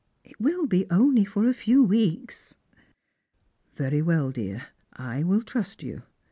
It 0.23 0.41
wiH 0.41 0.67
be 0.67 0.87
only 0.89 1.23
for 1.25 1.47
a 1.47 1.53
few 1.53 1.83
weeks."" 1.83 2.55
Very 3.75 4.01
well, 4.01 4.31
dear, 4.31 4.69
I 4.93 5.21
will 5.21 5.43
trust 5.43 5.83
you. 5.83 6.01